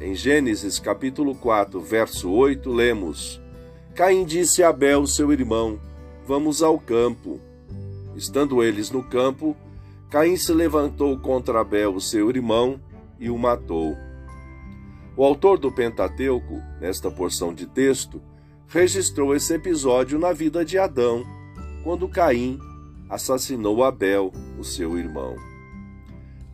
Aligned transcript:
Em 0.00 0.14
Gênesis 0.14 0.78
capítulo 0.78 1.34
4, 1.34 1.80
verso 1.80 2.30
8, 2.30 2.70
lemos: 2.70 3.42
Caim 3.96 4.24
disse 4.24 4.62
a 4.62 4.68
Abel, 4.68 5.04
seu 5.08 5.32
irmão: 5.32 5.80
Vamos 6.24 6.62
ao 6.62 6.78
campo. 6.78 7.40
Estando 8.14 8.62
eles 8.62 8.92
no 8.92 9.02
campo, 9.02 9.56
Caim 10.08 10.36
se 10.36 10.52
levantou 10.52 11.18
contra 11.18 11.60
Abel, 11.60 11.98
seu 11.98 12.30
irmão, 12.30 12.80
e 13.18 13.28
o 13.28 13.36
matou. 13.36 13.96
O 15.16 15.24
autor 15.24 15.58
do 15.58 15.72
Pentateuco, 15.72 16.62
nesta 16.80 17.10
porção 17.10 17.52
de 17.52 17.66
texto, 17.66 18.22
registrou 18.68 19.34
esse 19.34 19.52
episódio 19.54 20.16
na 20.16 20.32
vida 20.32 20.64
de 20.64 20.78
Adão, 20.78 21.24
quando 21.82 22.08
Caim 22.08 22.56
assassinou 23.10 23.82
Abel, 23.82 24.32
o 24.56 24.62
seu 24.62 24.96
irmão. 24.96 25.34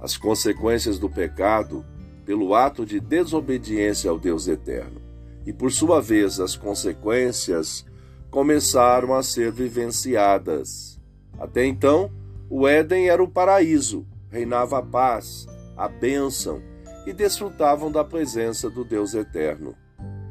As 0.00 0.16
consequências 0.16 0.98
do 0.98 1.10
pecado 1.10 1.84
pelo 2.24 2.54
ato 2.54 2.84
de 2.86 3.00
desobediência 3.00 4.10
ao 4.10 4.18
Deus 4.18 4.48
eterno. 4.48 5.00
E 5.46 5.52
por 5.52 5.70
sua 5.70 6.00
vez, 6.00 6.40
as 6.40 6.56
consequências 6.56 7.84
começaram 8.30 9.14
a 9.14 9.22
ser 9.22 9.52
vivenciadas. 9.52 11.00
Até 11.38 11.64
então, 11.66 12.10
o 12.48 12.66
Éden 12.66 13.08
era 13.08 13.22
o 13.22 13.28
paraíso, 13.28 14.06
reinava 14.30 14.78
a 14.78 14.82
paz, 14.82 15.46
a 15.76 15.88
bênção 15.88 16.62
e 17.06 17.12
desfrutavam 17.12 17.92
da 17.92 18.02
presença 18.02 18.70
do 18.70 18.84
Deus 18.84 19.14
eterno. 19.14 19.74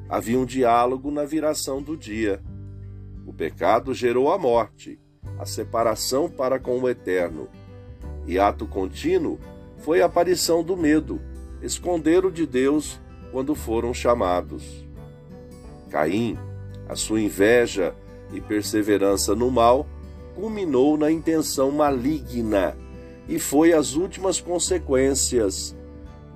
Havia 0.09 0.39
um 0.39 0.45
diálogo 0.45 1.11
na 1.11 1.25
viração 1.25 1.81
do 1.81 1.95
dia. 1.95 2.41
O 3.25 3.33
pecado 3.33 3.94
gerou 3.94 4.31
a 4.31 4.38
morte, 4.38 5.00
a 5.39 5.45
separação 5.45 6.30
para 6.30 6.59
com 6.59 6.80
o 6.80 6.89
eterno. 6.89 7.47
E 8.25 8.39
ato 8.39 8.67
contínuo 8.67 9.39
foi 9.80 10.02
a 10.02 10.05
aparição 10.05 10.63
do 10.63 10.78
medo, 10.78 11.22
esconderam 11.64 12.30
de 12.30 12.45
Deus 12.45 13.00
quando 13.31 13.56
foram 13.56 13.94
chamados. 13.94 14.86
Caim, 15.89 16.38
a 16.88 16.95
sua 16.95 17.22
inveja 17.22 17.95
e 18.33 18.42
perseverança 18.42 19.33
no 19.33 19.50
mal, 19.50 19.88
culminou 20.36 20.97
na 20.97 21.09
intenção 21.09 21.72
maligna 21.72 22.75
e 23.28 23.39
foi 23.39 23.72
as 23.72 23.95
últimas 23.95 24.41
consequências. 24.41 25.75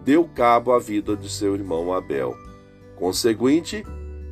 Deu 0.03 0.23
cabo 0.25 0.72
à 0.72 0.80
vida 0.80 1.16
de 1.16 1.30
seu 1.30 1.53
irmão 1.53 1.94
Abel. 1.94 2.36
Conseguinte, 2.95 3.83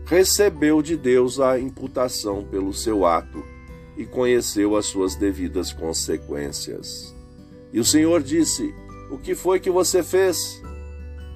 recebeu 0.06 0.82
de 0.82 0.96
Deus 0.96 1.40
a 1.40 1.60
imputação 1.60 2.46
pelo 2.46 2.74
seu 2.74 3.06
ato 3.06 3.44
e 3.98 4.06
conheceu 4.06 4.76
as 4.76 4.86
suas 4.86 5.16
devidas 5.16 5.74
consequências. 5.74 7.14
E 7.74 7.80
o 7.80 7.86
Senhor 7.86 8.24
disse: 8.24 8.74
O 9.12 9.18
que 9.18 9.36
foi 9.36 9.60
que 9.60 9.70
você 9.70 10.02
fez? 10.02 10.62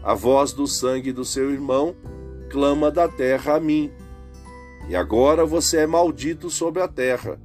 A 0.04 0.14
voz 0.14 0.54
do 0.54 0.66
sangue 0.66 1.12
do 1.12 1.26
seu 1.26 1.52
irmão 1.52 1.96
clama 2.50 2.90
da 2.90 3.08
terra 3.08 3.56
a 3.56 3.60
mim. 3.60 3.92
E 4.88 4.96
agora 4.96 5.46
você 5.46 5.78
é 5.78 5.88
maldito 5.88 6.50
sobre 6.50 6.82
a 6.82 6.88
terra, 6.88 7.40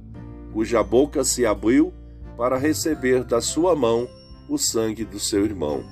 cuja 0.53 0.81
boca 0.81 1.23
se 1.23 1.45
abriu 1.45 1.93
para 2.37 2.57
receber 2.57 3.23
da 3.23 3.41
sua 3.41 3.75
mão 3.75 4.07
o 4.49 4.57
sangue 4.57 5.03
do 5.03 5.19
seu 5.19 5.45
irmão. 5.45 5.83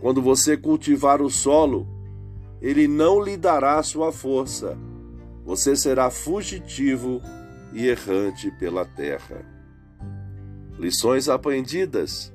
Quando 0.00 0.20
você 0.22 0.56
cultivar 0.56 1.22
o 1.22 1.30
solo, 1.30 1.86
ele 2.60 2.88
não 2.88 3.22
lhe 3.22 3.36
dará 3.36 3.82
sua 3.82 4.12
força. 4.12 4.76
Você 5.44 5.76
será 5.76 6.10
fugitivo 6.10 7.20
e 7.72 7.86
errante 7.86 8.50
pela 8.52 8.84
terra. 8.84 9.44
Lições 10.78 11.28
aprendidas 11.28 12.32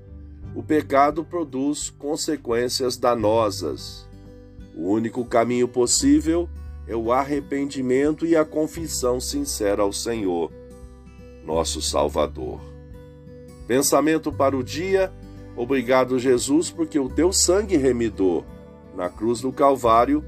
o 0.55 0.61
pecado 0.61 1.23
produz 1.23 1.89
consequências 1.89 2.97
danosas. 2.97 4.07
O 4.75 4.89
único 4.89 5.23
caminho 5.23 5.67
possível 5.67 6.49
é 6.87 6.95
o 6.95 7.11
arrependimento 7.11 8.25
e 8.25 8.35
a 8.35 8.43
confissão 8.43 9.19
sincera 9.19 9.81
ao 9.81 9.93
Senhor, 9.93 10.51
nosso 11.45 11.81
Salvador. 11.81 12.59
Pensamento 13.67 14.31
para 14.31 14.57
o 14.57 14.63
dia: 14.63 15.11
Obrigado, 15.55 16.19
Jesus, 16.19 16.69
porque 16.69 16.99
o 16.99 17.09
teu 17.09 17.31
sangue 17.31 17.77
remidor 17.77 18.43
na 18.95 19.09
cruz 19.09 19.41
do 19.41 19.51
Calvário 19.51 20.23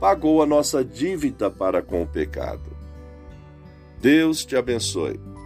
pagou 0.00 0.42
a 0.42 0.46
nossa 0.46 0.84
dívida 0.84 1.50
para 1.50 1.82
com 1.82 2.02
o 2.02 2.06
pecado. 2.06 2.76
Deus 4.00 4.44
te 4.44 4.56
abençoe. 4.56 5.37